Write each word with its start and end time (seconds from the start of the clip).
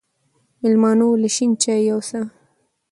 مېلمنو 0.61 1.09
له 1.21 1.29
شين 1.35 1.51
چای 1.61 1.81
يوسه 1.89 2.19